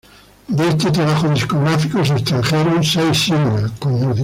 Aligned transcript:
De 0.49 0.63
este 0.67 0.89
trabajo 0.89 1.29
discográfico 1.29 2.03
se 2.03 2.13
extrajeron 2.13 2.83
seis 2.83 3.19
singles. 3.19 3.69